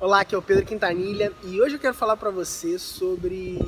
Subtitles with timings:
[0.00, 3.58] Olá, aqui é o Pedro Quintanilha e hoje eu quero falar para você sobre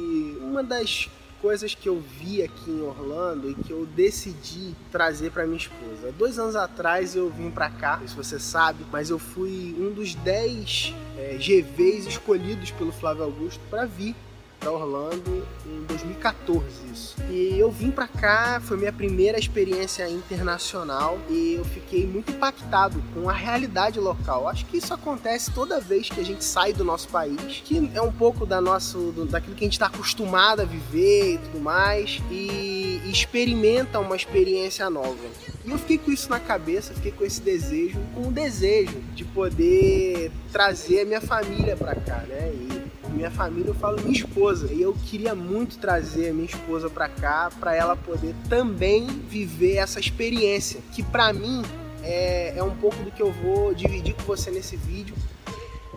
[0.41, 1.11] uma das
[1.43, 6.11] coisas que eu vi aqui em Orlando e que eu decidi trazer para minha esposa.
[6.17, 10.15] Dois anos atrás eu vim para cá, se você sabe, mas eu fui um dos
[10.15, 14.17] 10 é, GVs escolhidos pelo Flávio Augusto para vir
[14.63, 17.17] para Orlando em 2014 isso.
[17.29, 23.03] E eu vim para cá, foi minha primeira experiência internacional e eu fiquei muito impactado
[23.13, 24.47] com a realidade local.
[24.49, 28.01] Acho que isso acontece toda vez que a gente sai do nosso país, que é
[28.01, 32.21] um pouco da nosso, daquilo que a gente está acostumado a viver e tudo mais,
[32.31, 35.17] e, e experimenta uma experiência nova.
[35.65, 39.25] E eu fiquei com isso na cabeça, fiquei com esse desejo, com o desejo de
[39.25, 42.53] poder trazer a minha família para cá, né?
[42.53, 42.82] E
[43.13, 44.73] minha família, eu falo minha esposa.
[44.73, 49.77] E eu queria muito trazer a minha esposa para cá, para ela poder também viver
[49.77, 51.63] essa experiência, que para mim
[52.03, 55.15] é, é um pouco do que eu vou dividir com você nesse vídeo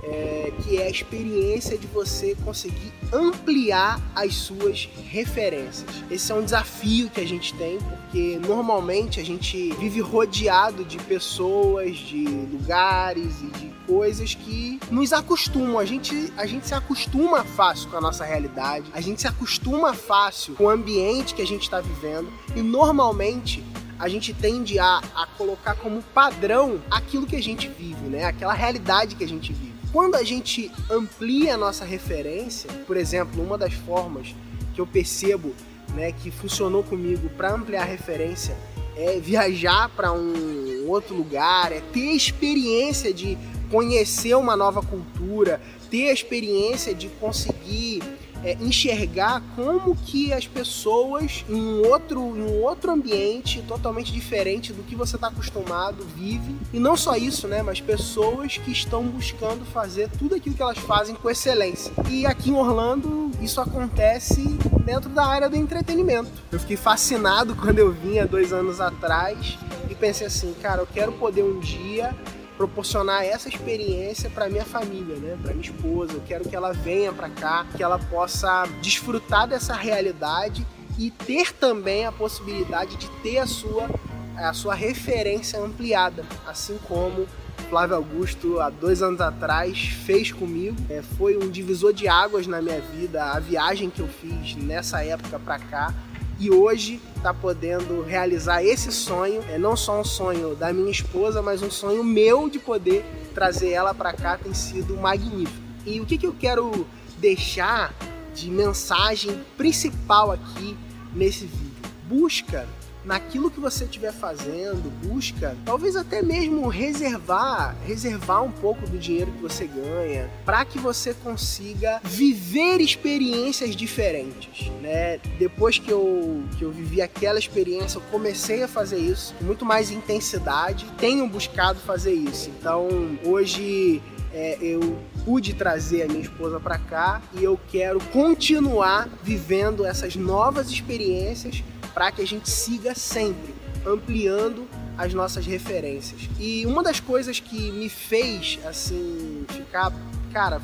[0.03, 5.89] é, que é a experiência de você conseguir ampliar as suas referências.
[6.09, 10.97] Esse é um desafio que a gente tem, porque normalmente a gente vive rodeado de
[10.97, 15.79] pessoas, de lugares e de coisas que nos acostumam.
[15.79, 19.93] A gente, a gente se acostuma fácil com a nossa realidade, a gente se acostuma
[19.93, 23.63] fácil com o ambiente que a gente está vivendo e normalmente
[23.97, 28.25] a gente tende a, a colocar como padrão aquilo que a gente vive, né?
[28.25, 29.74] Aquela realidade que a gente vive.
[29.95, 34.35] Quando a gente amplia a nossa referência, por exemplo, uma das formas
[34.73, 35.55] que eu percebo
[35.93, 38.57] né, que funcionou comigo para ampliar a referência
[38.97, 43.37] é viajar para um outro lugar, é ter experiência de
[43.71, 48.03] conhecer uma nova cultura, ter a experiência de conseguir
[48.45, 54.71] é, enxergar como que as pessoas em um outro, em um outro ambiente totalmente diferente
[54.71, 56.55] do que você está acostumado vivem.
[56.71, 57.63] E não só isso, né?
[57.63, 61.91] Mas pessoas que estão buscando fazer tudo aquilo que elas fazem com excelência.
[62.07, 64.41] E aqui em Orlando isso acontece
[64.85, 66.31] dentro da área do entretenimento.
[66.51, 69.57] Eu fiquei fascinado quando eu vim há dois anos atrás
[69.89, 72.15] e pensei assim, cara, eu quero poder um dia
[72.57, 75.37] proporcionar essa experiência para minha família, né?
[75.41, 76.13] Para minha esposa.
[76.13, 80.65] Eu quero que ela venha para cá, que ela possa desfrutar dessa realidade
[80.97, 83.89] e ter também a possibilidade de ter a sua
[84.37, 87.25] a sua referência ampliada, assim como
[87.69, 90.75] Flávio Augusto, há dois anos atrás, fez comigo.
[90.89, 95.03] É, foi um divisor de águas na minha vida, a viagem que eu fiz nessa
[95.03, 95.93] época para cá
[96.39, 99.41] e hoje está podendo realizar esse sonho.
[99.49, 103.71] É não só um sonho da minha esposa, mas um sonho meu de poder trazer
[103.71, 105.63] ela para cá tem sido magnífico.
[105.85, 106.85] E o que, que eu quero
[107.17, 107.93] deixar
[108.33, 110.77] de mensagem principal aqui
[111.13, 111.71] nesse vídeo?
[112.07, 112.67] Busca
[113.05, 119.31] naquilo que você estiver fazendo, busca talvez até mesmo reservar, reservar um pouco do dinheiro
[119.31, 125.19] que você ganha para que você consiga viver experiências diferentes, né?
[125.37, 129.65] Depois que eu, que eu vivi aquela experiência, eu comecei a fazer isso com muito
[129.65, 132.49] mais intensidade, tenho buscado fazer isso.
[132.49, 132.87] Então,
[133.23, 134.01] hoje
[134.33, 140.15] é, eu pude trazer a minha esposa para cá e eu quero continuar vivendo essas
[140.15, 141.63] novas experiências
[141.95, 144.67] para que a gente siga sempre ampliando
[144.97, 146.29] as nossas referências.
[146.37, 149.93] E uma das coisas que me fez assim ficar,
[150.33, 150.61] cara,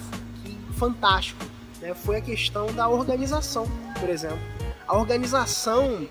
[0.77, 1.43] fantástico,
[1.79, 3.65] né, foi a questão da organização,
[3.97, 4.39] por exemplo.
[4.85, 6.05] A organização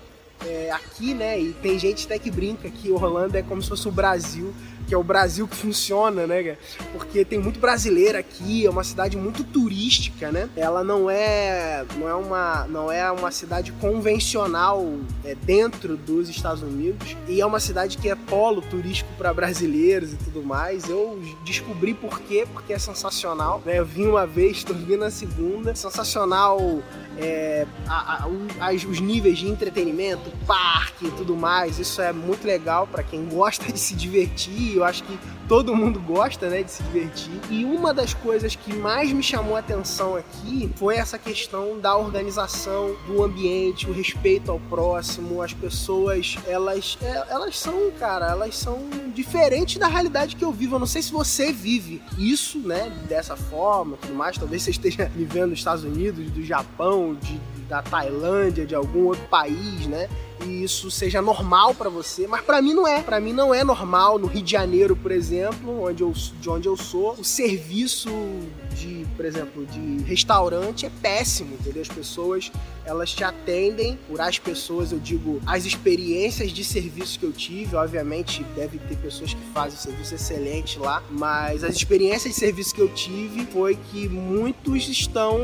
[0.45, 3.87] é, aqui, né, e tem gente até que brinca que Orlando é como se fosse
[3.87, 4.53] o Brasil
[4.91, 6.57] que é o Brasil que funciona, né?
[6.91, 10.49] Porque tem muito brasileiro aqui, é uma cidade muito turística, né?
[10.53, 14.85] Ela não é, não é uma, não é uma cidade convencional
[15.23, 20.11] é, dentro dos Estados Unidos e é uma cidade que é polo turístico para brasileiros
[20.11, 20.89] e tudo mais.
[20.89, 23.61] Eu descobri por quê, porque é sensacional.
[23.65, 23.79] Né?
[23.79, 26.59] Eu vim uma vez, estou vindo na segunda, sensacional.
[27.17, 32.87] É, a, a, os níveis de entretenimento, parque e tudo mais, isso é muito legal
[32.87, 36.83] para quem gosta de se divertir eu acho que todo mundo gosta, né, de se
[36.83, 37.33] divertir.
[37.49, 41.95] E uma das coisas que mais me chamou a atenção aqui foi essa questão da
[41.97, 48.57] organização do ambiente, o respeito ao próximo, as pessoas, elas, é, elas são, cara, elas
[48.57, 48.79] são
[49.13, 50.75] diferentes da realidade que eu vivo.
[50.75, 54.37] Eu não sei se você vive isso, né, dessa forma, tudo mais.
[54.37, 57.37] Talvez você esteja vivendo nos Estados Unidos, do Japão, de,
[57.71, 60.09] da Tailândia, de algum outro país, né?
[60.45, 63.01] E isso seja normal para você, mas para mim não é.
[63.01, 66.67] Para mim não é normal no Rio de Janeiro, por exemplo onde eu, de onde
[66.67, 68.09] eu sou, o serviço
[68.75, 71.83] de, por exemplo, de restaurante é péssimo, entendeu?
[71.83, 72.51] As pessoas
[72.83, 77.75] elas te atendem por as pessoas, eu digo, as experiências de serviço que eu tive,
[77.75, 82.81] obviamente deve ter pessoas que fazem serviço excelente lá, mas as experiências de serviço que
[82.81, 85.39] eu tive foi que muitos estão,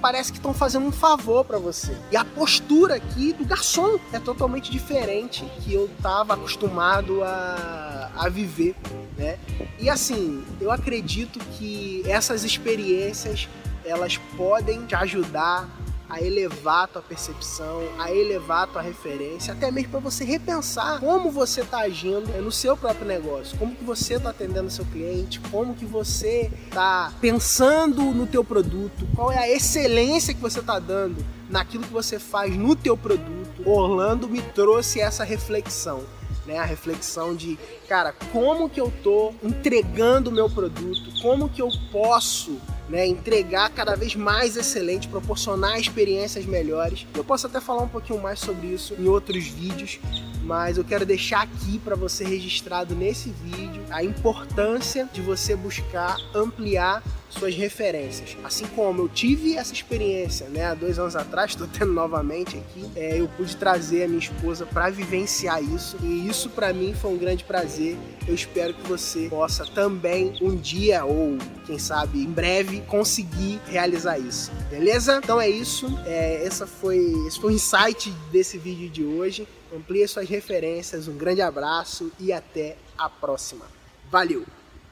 [0.00, 1.96] parece que estão fazendo um favor para você.
[2.12, 8.28] E a postura aqui do garçom é totalmente diferente que eu estava acostumado a, a
[8.28, 8.76] viver,
[9.18, 9.38] né?
[9.78, 13.48] E assim, eu acredito que essas experiências
[13.84, 15.68] elas podem te ajudar
[16.08, 21.00] a elevar a tua percepção, a elevar a tua referência, até mesmo para você repensar
[21.00, 25.38] como você está agindo no seu próprio negócio, como que você está atendendo seu cliente,
[25.50, 30.78] como que você está pensando no teu produto, qual é a excelência que você está
[30.78, 33.62] dando naquilo que você faz no teu produto.
[33.66, 36.04] Orlando me trouxe essa reflexão.
[36.48, 41.60] Né, a reflexão de, cara, como que eu tô entregando o meu produto, como que
[41.60, 47.06] eu posso né, entregar cada vez mais excelente, proporcionar experiências melhores.
[47.14, 49.98] Eu posso até falar um pouquinho mais sobre isso em outros vídeos,
[50.42, 56.16] mas eu quero deixar aqui para você registrado nesse vídeo a importância de você buscar
[56.34, 58.36] ampliar suas referências.
[58.42, 62.90] Assim como eu tive essa experiência, né, há dois anos atrás, estou tendo novamente aqui,
[62.96, 67.12] é, eu pude trazer a minha esposa para vivenciar isso e isso para mim foi
[67.12, 67.96] um grande prazer.
[68.26, 71.36] Eu espero que você possa também um dia ou
[71.66, 74.50] quem sabe em breve conseguir realizar isso.
[74.70, 75.20] Beleza?
[75.22, 75.86] Então é isso.
[76.06, 79.46] É, essa foi esse foi o insight desse vídeo de hoje.
[79.74, 81.08] Amplie suas referências.
[81.08, 83.66] Um grande abraço e até a próxima.
[84.10, 84.57] Valeu!